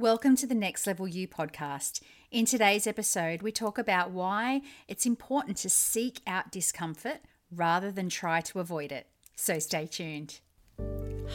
[0.00, 2.00] Welcome to the Next Level You podcast.
[2.30, 7.18] In today's episode, we talk about why it's important to seek out discomfort
[7.54, 9.08] rather than try to avoid it.
[9.36, 10.40] So stay tuned.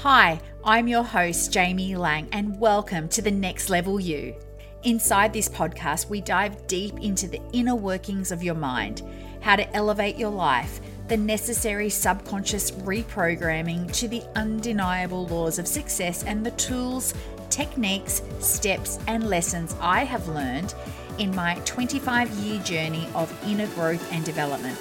[0.02, 4.34] Hi, I'm your host, Jaime Laing, and welcome to the Next Level You.
[4.82, 9.04] Inside this podcast, we dive deep into the inner workings of your mind,
[9.42, 16.24] how to elevate your life, the necessary subconscious reprogramming to the undeniable laws of success,
[16.24, 17.14] and the tools
[17.50, 20.74] techniques, steps, and lessons I have learned
[21.20, 24.78] in my 25 year journey of inner growth and development.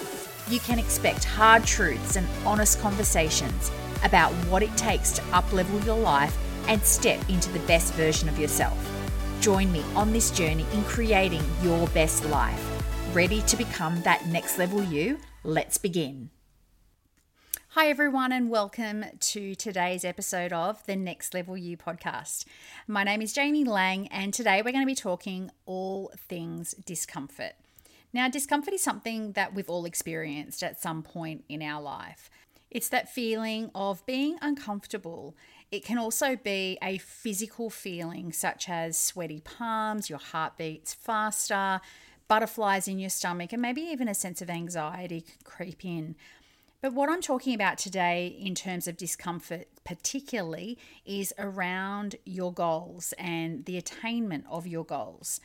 [0.49, 3.71] You can expect hard truths and honest conversations
[4.03, 6.37] about what it takes to uplevel your life
[6.69, 8.77] and step into the best version of yourself.
[9.41, 12.61] Join me on this journey in creating your best life.
[13.15, 15.19] Ready to become that next level you?
[15.47, 16.31] Let's begin.
[17.73, 22.47] Hi, everyone, and welcome to today's episode of the Next Level You podcast.
[22.89, 27.53] My name is Jaime Laing, and today we're going to be talking all things discomfort.
[28.11, 32.31] Now, discomfort is something that we've all experienced at some point in our life.
[32.71, 35.37] It's that feeling of being uncomfortable.
[35.71, 41.83] It can also be a physical feeling, such as sweaty palms, your heart beats faster,
[42.29, 46.17] butterflies in your stomach, and maybe even a sense of anxiety creep in.
[46.81, 53.15] But what I'm talking about today, in terms of discomfort, particularly, is around your goals
[53.17, 55.41] and the attainment of your goals.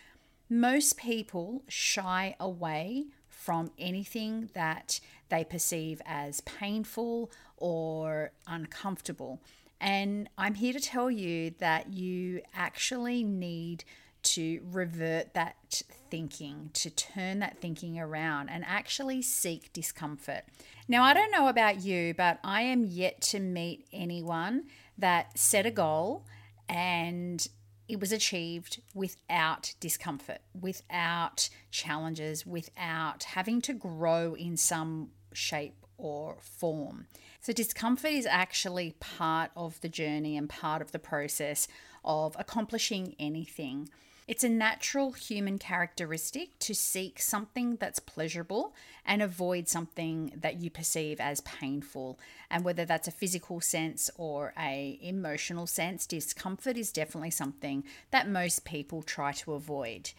[0.49, 9.39] Most people shy away from anything that they perceive as painful or uncomfortable.
[9.79, 13.85] And I'm here to tell you that you actually need
[14.23, 20.43] to revert that thinking, to turn that thinking around and actually seek discomfort.
[20.87, 24.65] Now, I don't know about you, but I am yet to meet anyone
[24.97, 26.25] that set a goal
[26.67, 27.47] and
[27.87, 36.37] it was achieved without discomfort, without challenges, without having to grow in some shape or
[36.39, 37.07] form.
[37.41, 41.67] So, discomfort is actually part of the journey and part of the process
[42.05, 43.89] of accomplishing anything.
[44.29, 50.69] It's a natural human characteristic to seek something that's pleasurable and avoid something that you
[50.69, 52.19] perceive as painful.
[52.51, 58.29] And whether that's a physical sense or a emotional sense, discomfort is definitely something that
[58.29, 60.11] most people try to avoid.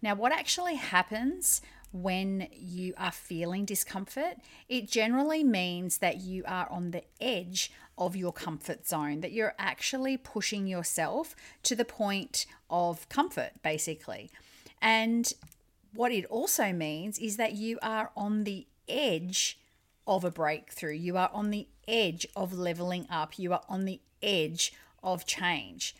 [0.00, 1.60] Now, what actually happens
[1.92, 4.36] when you are feeling discomfort,
[4.68, 9.54] it generally means that you are on the edge of your comfort zone, that you're
[9.58, 14.30] actually pushing yourself to the point of comfort, basically.
[14.80, 15.32] And
[15.92, 19.58] what it also means is that you are on the edge
[20.06, 24.00] of a breakthrough, you are on the edge of leveling up, you are on the
[24.22, 25.94] edge of change.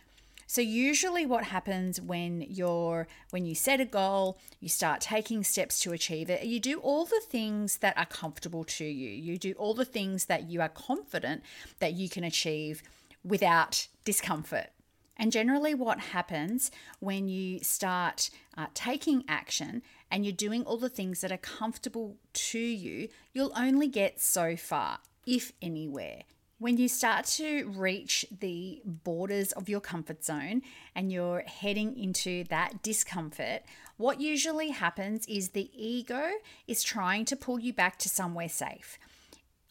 [0.51, 5.79] So usually what happens when you're when you set a goal, you start taking steps
[5.79, 9.11] to achieve it, you do all the things that are comfortable to you.
[9.11, 11.43] You do all the things that you are confident
[11.79, 12.83] that you can achieve
[13.23, 14.71] without discomfort.
[15.15, 16.69] And generally, what happens
[16.99, 19.81] when you start uh, taking action
[20.11, 24.57] and you're doing all the things that are comfortable to you, you'll only get so
[24.57, 26.23] far, if anywhere.
[26.61, 30.61] When you start to reach the borders of your comfort zone
[30.93, 33.63] and you're heading into that discomfort,
[33.97, 36.21] what usually happens is the ego
[36.67, 38.99] is trying to pull you back to somewhere safe.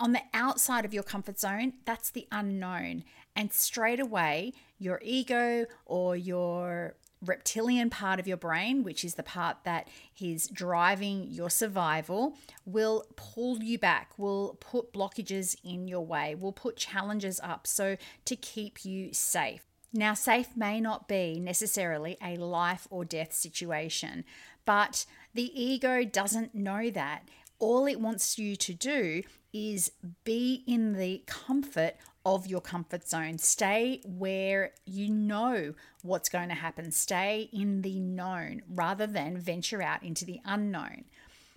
[0.01, 3.05] On the outside of your comfort zone, that's the unknown.
[3.37, 9.23] And straight away, your ego or your reptilian part of your brain, which is the
[9.23, 9.89] part that
[10.21, 16.53] is driving your survival, will pull you back, will put blockages in your way, will
[16.53, 19.65] put challenges up so to keep you safe.
[19.93, 24.25] Now, safe may not be necessarily a life or death situation,
[24.65, 25.05] but
[25.35, 27.29] the ego doesn't know that.
[27.59, 29.23] All it wants you to do
[29.53, 29.91] is
[30.23, 33.39] be in the comfort of your comfort zone.
[33.39, 36.91] Stay where you know what's going to happen.
[36.91, 41.05] Stay in the known rather than venture out into the unknown.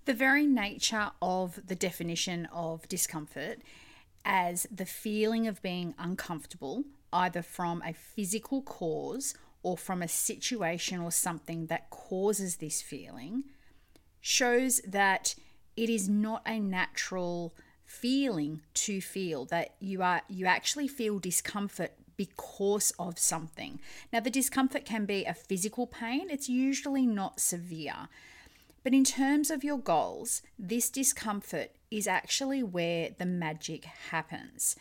[0.06, 3.60] The very nature of the definition of discomfort
[4.26, 11.00] as the feeling of being uncomfortable, either from a physical cause or from a situation
[11.00, 13.44] or something that causes this feeling,
[14.22, 15.36] shows that
[15.76, 17.54] it is not a natural
[17.86, 23.80] feeling to feel that you are you actually feel discomfort because of something.
[24.12, 28.08] Now the discomfort can be a physical pain, it's usually not severe.
[28.84, 34.76] But in terms of your goals, this discomfort is actually where the magic happens.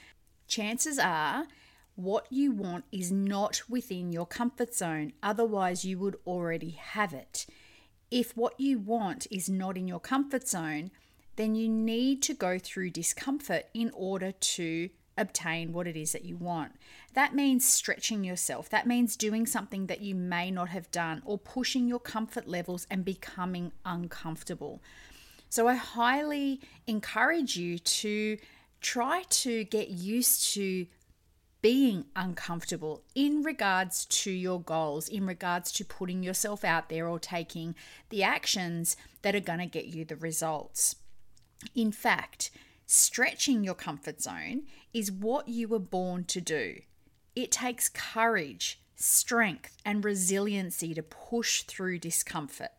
[0.49, 1.47] Chances are
[1.95, 7.47] what you want is not within your comfort zone, otherwise, you would already have it.
[8.11, 10.91] If what you want is not in your comfort zone,
[11.37, 16.25] then you need to go through discomfort in order to obtain what it is that
[16.25, 16.73] you want.
[17.15, 18.71] That means stretching yourself.
[18.71, 22.87] That means doing something that you may not have done or pushing your comfort levels
[22.91, 24.83] and becoming uncomfortable.
[25.49, 28.39] So I highly encourage you to
[28.81, 30.87] try to get used to
[31.61, 37.21] being uncomfortable in regards to your goals, in regards to putting yourself out there or
[37.21, 37.75] taking
[38.09, 40.97] the actions that are going to get you the results.
[41.75, 42.51] In fact,
[42.87, 46.81] stretching your comfort zone is what you were born to do.
[47.35, 52.71] It takes courage, strength, and resiliency to push through discomfort.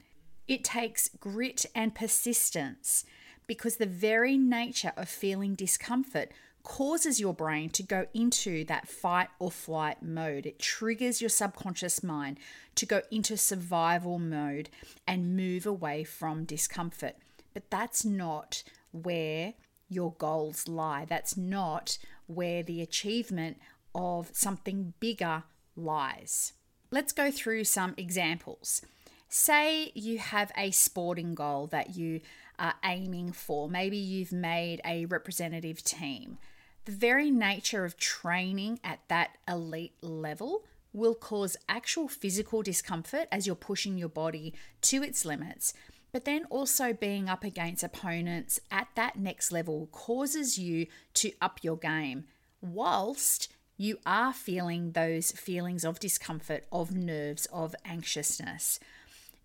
[0.47, 3.05] It takes grit and persistence
[3.47, 6.31] because the very nature of feeling discomfort
[6.63, 10.45] causes your brain to go into that fight or flight mode.
[10.45, 12.39] It triggers your subconscious mind
[12.75, 14.69] to go into survival mode
[15.05, 17.15] and move away from discomfort.
[17.53, 19.53] But that's not where
[19.89, 21.05] your goals lie.
[21.05, 21.97] That's not
[22.27, 23.59] where the achievement
[23.93, 25.43] of something bigger
[25.75, 26.53] lies.
[26.91, 28.81] Let's go through some examples.
[29.29, 32.21] Say you have a sporting goal that you
[32.59, 33.69] are aiming for.
[33.69, 36.37] Maybe you've made a representative team
[36.85, 43.47] the very nature of training at that elite level will cause actual physical discomfort as
[43.47, 45.73] you're pushing your body to its limits.
[46.13, 51.59] But then also being up against opponents at that next level causes you to up
[51.63, 52.25] your game,
[52.61, 58.79] whilst you are feeling those feelings of discomfort, of nerves, of anxiousness.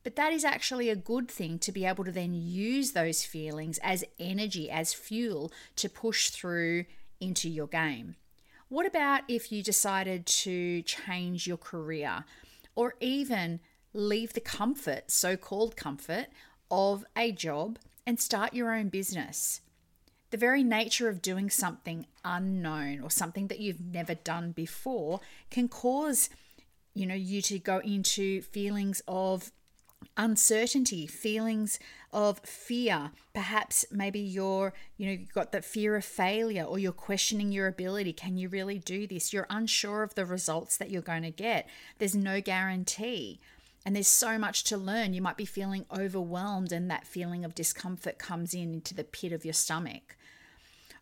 [0.05, 3.79] But that is actually a good thing to be able to then use those feelings
[3.83, 6.85] as energy, as fuel to push through
[7.21, 8.17] into your game?
[8.69, 12.25] What about if you decided to change your career
[12.75, 13.61] or even
[13.95, 16.27] leave the comfort, so called comfort,
[16.71, 19.61] of a job and start your own business?
[20.31, 25.21] The very nature of doing something unknown or something that you've never done before
[25.51, 26.29] can cause
[26.95, 29.53] you know you to go into feelings of
[30.17, 31.79] uncertainty, feelings
[32.13, 33.11] of fear.
[33.35, 37.67] Perhaps maybe you're, you know, you've got that fear of failure or you're questioning your
[37.67, 38.13] ability.
[38.13, 39.33] Can you really do this?
[39.33, 41.69] You're unsure of the results that you're going to get.
[41.99, 43.41] There's no guarantee.
[43.89, 45.15] And there's so much to learn.
[45.15, 49.33] You might be feeling overwhelmed, and that feeling of discomfort comes in into the pit
[49.33, 50.15] of your stomach.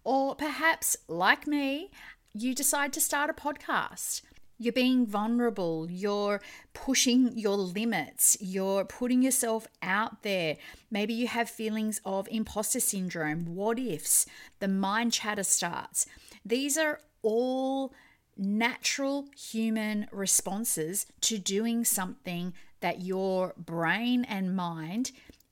[0.05, 1.91] Or perhaps, like me,
[2.33, 4.23] you decide to start a podcast
[4.57, 5.91] you're being vulnerable.
[5.91, 6.41] You're
[6.75, 8.37] pushing your limits.
[8.41, 10.57] You're putting yourself out there.
[10.89, 14.27] Maybe you have feelings of imposter syndrome, what ifs,
[14.61, 16.07] the mind chatter starts.
[16.45, 17.93] These are all
[18.37, 22.55] natural human responses to doing something
[22.87, 25.11] that your brain and mind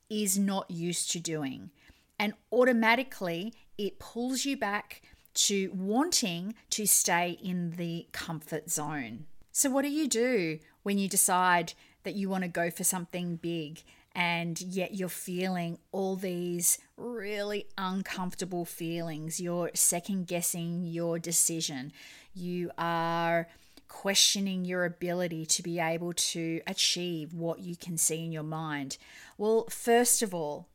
[0.09, 1.69] is not used to doing.
[2.17, 5.03] And automatically, it pulls you back
[5.49, 9.27] to wanting to stay in the comfort zone.
[9.51, 11.73] So, what do you do when you decide
[12.05, 13.83] that you want to go for something big
[14.15, 19.41] and yet you're feeling all these really uncomfortable feelings?
[19.41, 21.93] You're second guessing your decision.
[22.33, 23.49] You are
[23.95, 28.99] questioning your ability to be able to achieve what you can see in your mind.
[29.39, 30.67] Well, first of all,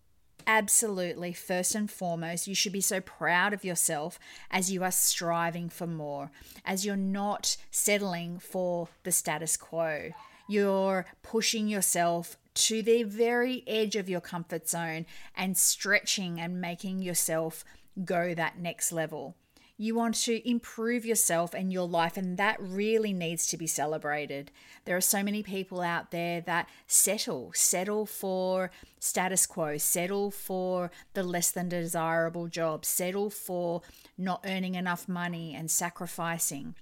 [0.48, 5.68] absolutely, first and foremost, you should be so proud of yourself as you are striving
[5.68, 6.32] for more,
[6.66, 10.12] as you're not settling for the status quo.
[10.48, 15.06] You're pushing yourself to the very edge of your comfort zone
[15.36, 17.66] and stretching and making yourself
[18.06, 19.36] go that next level.
[19.82, 24.52] You want to improve yourself and your life, and that really needs to be celebrated.
[24.84, 30.92] There are so many people out there that settle, settle for status quo, settle for
[31.14, 33.82] the less than desirable job, settle for
[34.18, 36.76] not earning enough money and sacrificing.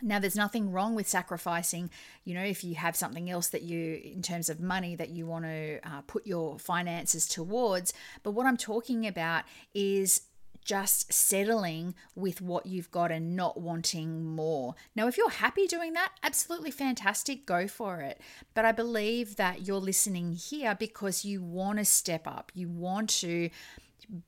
[0.00, 1.90] Now, there's nothing wrong with sacrificing,
[2.24, 5.26] you know, if you have something else that you, in terms of money, that you
[5.26, 7.92] want to uh, put your finances towards.
[8.24, 9.44] But what I'm talking about
[9.74, 10.22] is
[10.64, 14.74] just settling with what you've got and not wanting more.
[14.94, 18.20] Now, if you're happy doing that, absolutely fantastic, go for it.
[18.54, 23.10] But I believe that you're listening here because you want to step up, you want
[23.20, 23.50] to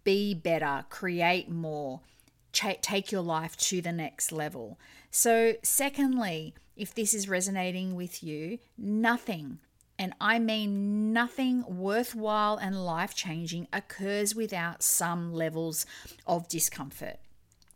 [0.03, 2.00] be better, create more,
[2.53, 4.79] take your life to the next level.
[5.11, 9.59] So, secondly, if this is resonating with you, nothing
[9.99, 15.87] and I mean nothing worthwhile and life changing occurs without some levels
[16.27, 17.19] of discomfort.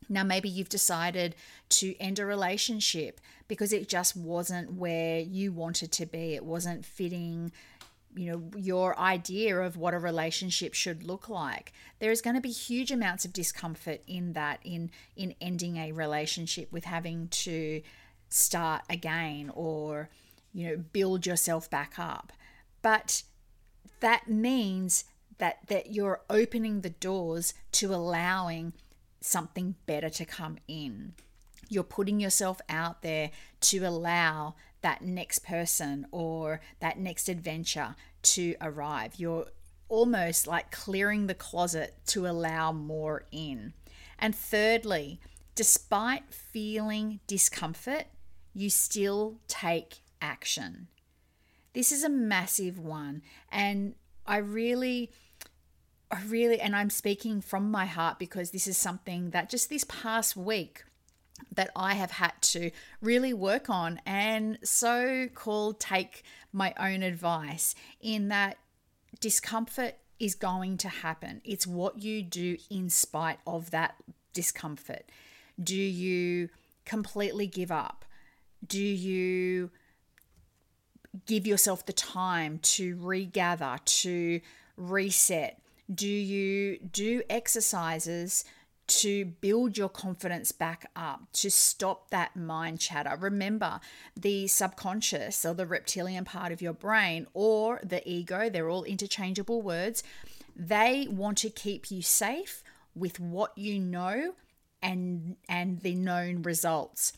[0.08, 1.36] Now, maybe you've decided
[1.70, 6.34] to end a relationship because it just wasn't where you wanted to be.
[6.34, 7.52] It wasn't fitting,
[8.16, 11.72] you know, your idea of what a relationship should look like.
[11.98, 15.92] There is going to be huge amounts of discomfort in that, in in ending a
[15.92, 17.82] relationship with having to
[18.30, 20.08] start again or,
[20.58, 22.32] you know, build yourself back up.
[22.82, 23.22] But
[24.00, 25.04] that means
[25.38, 28.72] that that you're opening the doors to allowing
[29.20, 31.14] something better to come in.
[31.68, 38.56] You're putting yourself out there to allow that next person or that next adventure to
[38.60, 39.12] arrive.
[39.16, 39.46] You're
[39.88, 43.74] almost like clearing the closet to allow more in.
[44.18, 45.20] And thirdly,
[45.54, 48.06] despite feeling discomfort,
[48.54, 50.88] you still take action.
[51.74, 53.22] This is a massive one.
[53.50, 53.94] And
[54.26, 55.10] I really
[56.10, 59.84] I really, and I'm speaking from my heart because this is something that just this
[59.84, 60.84] past week
[61.54, 62.70] that I have had to
[63.00, 66.22] really work on and so called take
[66.52, 68.56] my own advice in that
[69.20, 71.42] discomfort is going to happen.
[71.44, 73.96] It's what you do in spite of that
[74.32, 75.10] discomfort.
[75.62, 76.48] Do you
[76.84, 78.04] completely give up?
[78.66, 79.70] Do you
[81.26, 84.40] give yourself the time to regather, to
[84.76, 85.60] reset?
[85.92, 88.44] Do you do exercises
[88.88, 93.16] to build your confidence back up, to stop that mind chatter?
[93.18, 93.80] Remember,
[94.16, 99.62] the subconscious or the reptilian part of your brain or the ego, they're all interchangeable
[99.62, 100.02] words.
[100.56, 102.62] They want to keep you safe
[102.94, 104.34] with what you know
[104.82, 107.12] and and the known results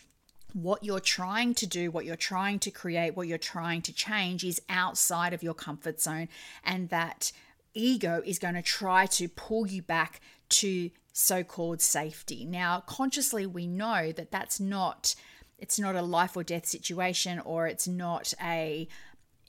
[0.52, 4.44] what you're trying to do, what you're trying to create, what you're trying to change
[4.44, 6.28] is outside of your comfort zone.
[6.64, 7.32] And that
[7.74, 12.44] ego is going to try to pull you back to so-called safety.
[12.44, 15.14] Now, consciously we know that that's not
[15.58, 18.88] it's not a life or death situation or it's not a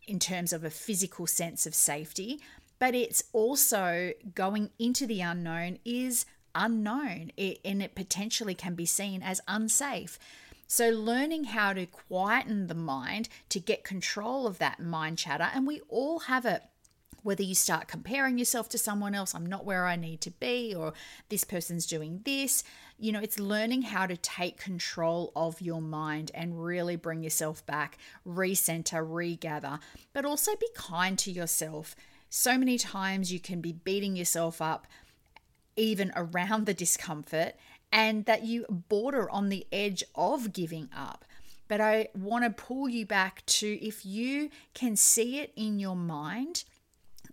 [0.08, 2.42] in terms of a physical sense of safety,
[2.80, 8.86] but it's also going into the unknown is unknown it, and it potentially can be
[8.86, 10.20] seen as unsafe.
[10.74, 15.68] So, learning how to quieten the mind to get control of that mind chatter, and
[15.68, 16.64] we all have it
[17.24, 20.74] whether you start comparing yourself to someone else, I'm not where I need to be,
[20.74, 20.94] or
[21.28, 22.64] this person's doing this.
[22.98, 27.66] You know, it's learning how to take control of your mind and really bring yourself
[27.66, 29.78] back, recenter, regather,
[30.14, 31.98] but also be kind to yourself.
[32.30, 34.88] So many times you can be beating yourself up
[35.76, 37.56] even around the discomfort
[37.92, 41.26] and that you border on the edge of giving up.
[41.68, 45.96] But I want to pull you back to if you can see it in your
[45.96, 46.66] mind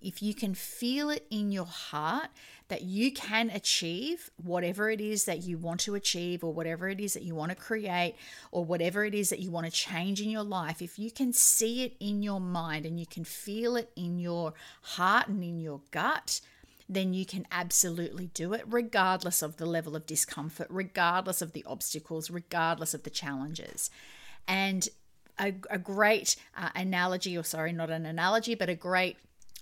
[0.00, 2.29] if you can feel it in your heart
[2.69, 7.00] that you can achieve whatever it is that you want to achieve, or whatever it
[7.00, 8.15] is that you want to create,
[8.53, 11.33] or whatever it is that you want to change in your life, if you can
[11.33, 15.59] see it in your mind and you can feel it in your heart and in
[15.59, 16.41] your gut,
[16.88, 21.64] then you can absolutely do it, regardless of the level of discomfort, regardless of the
[21.66, 23.90] obstacles, regardless of the challenges.
[24.47, 24.88] And
[25.38, 29.16] a, a great uh, analogy, or sorry, not an analogy, but a great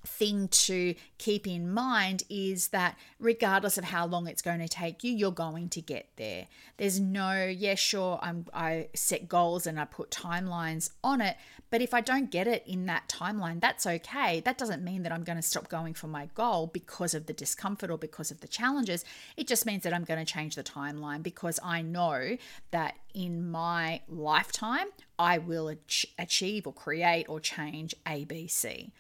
[0.06, 5.02] thing to keep in mind is that regardless of how long it's going to take
[5.04, 6.46] you you're going to get there.
[6.76, 11.36] There's no yeah sure I'm, i set goals and i put timelines on it
[11.70, 14.40] but if i don't get it in that timeline that's okay.
[14.40, 17.32] That doesn't mean that i'm going to stop going for my goal because of the
[17.32, 19.04] discomfort or because of the challenges.
[19.36, 22.36] It just means that i'm going to change the timeline because i know
[22.70, 24.86] that in my lifetime
[25.18, 25.74] i will
[26.18, 28.90] achieve or create or change abc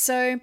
[0.00, 0.40] so,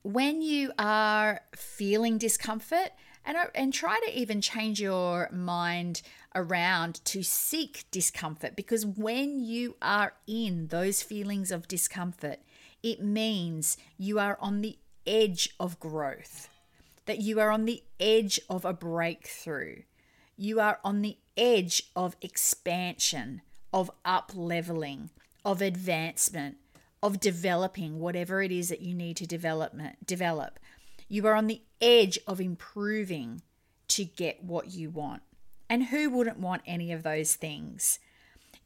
[0.00, 2.92] when you are feeling discomfort,
[3.26, 6.00] and, uh, and try to even change your mind
[6.34, 12.38] around to seek discomfort because when you are in those feelings of discomfort,
[12.82, 16.48] it means you are on the edge of growth,
[17.04, 19.82] that you are on the edge of a breakthrough,
[20.38, 23.42] you are on the edge of expansion,
[23.74, 25.10] of up leveling,
[25.44, 26.56] of advancement,
[27.02, 30.58] of developing whatever it is that you need to development develop.
[31.08, 33.42] You are on the edge of improving
[33.88, 35.22] to get what you want.
[35.68, 37.98] And who wouldn't want any of those things?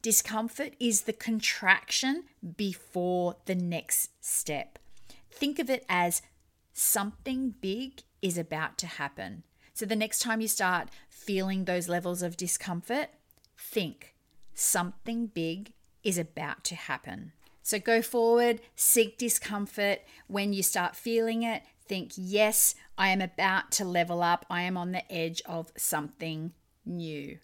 [0.01, 2.25] Discomfort is the contraction
[2.57, 4.77] before the next step.
[5.31, 6.21] Think of it as
[6.73, 9.43] something big is about to happen.
[9.73, 13.09] So the next time you start feeling those levels of discomfort,
[13.57, 14.15] think
[14.53, 15.73] something big
[16.03, 17.31] is about to happen.
[17.65, 20.01] So go forward, seek discomfort.
[20.27, 24.45] When you start feeling it, think, yes, I am about to level up.
[24.51, 26.53] I am on the edge of something
[26.85, 27.39] new.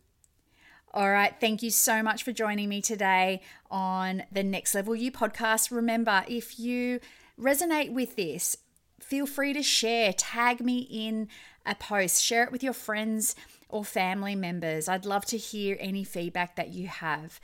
[0.93, 1.33] All right.
[1.41, 5.71] Thank you so much for joining me today on the Next Level You podcast.
[5.71, 6.99] Remember, if you
[7.39, 8.57] resonate with this,
[8.99, 11.29] feel free to share, tag me in
[11.65, 13.35] a post, share it with your friends
[13.69, 14.87] or family members.
[14.87, 17.39] I'd love to hear any feedback that you have.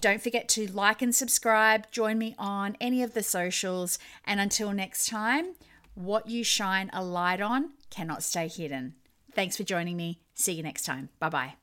[0.00, 1.90] Don't forget to like and subscribe.
[1.90, 3.98] Join me on any of the socials.
[4.24, 5.54] And until next time,
[5.94, 8.94] what you shine a light on cannot stay hidden.
[9.34, 10.20] Thanks for joining me.
[10.34, 11.08] See you next time.
[11.18, 11.54] Bye bye.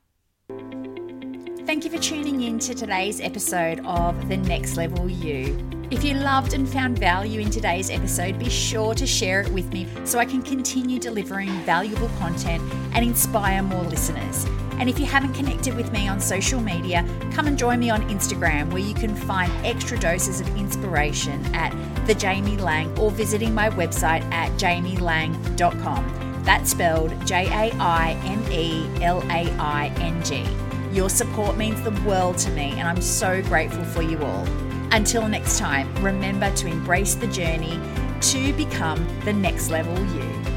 [1.66, 5.58] Thank you for tuning in to today's episode of The Next Level You.
[5.90, 9.72] If you loved and found value in today's episode, be sure to share it with
[9.72, 12.62] me so I can continue delivering valuable content
[12.92, 14.46] and inspire more listeners.
[14.78, 18.02] And if you haven't connected with me on social media, come and join me on
[18.08, 21.72] Instagram where you can find extra doses of inspiration at
[22.06, 26.42] the Jaime Laing or visiting my website at jaimelaing.com.
[26.44, 30.46] That's spelled J A I M E L A I N G.
[30.94, 34.46] Your support means the world to me, and I'm so grateful for you all.
[34.92, 37.80] Until next time, remember to embrace the journey
[38.20, 40.55] to become the next level you.